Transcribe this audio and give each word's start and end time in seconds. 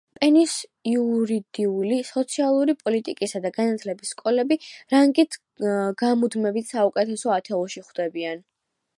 პენის 0.17 0.53
იურიდიული, 0.91 1.97
სოციალური 2.07 2.73
პოლიტიკისა 2.79 3.41
და 3.43 3.51
განათლების 3.57 4.13
სკოლები 4.15 4.57
რანგით 4.95 5.37
გამუდმებით 6.03 6.73
საუკეთესო 6.73 7.35
ათეულში 7.37 7.85
ხვდებიან. 7.91 8.43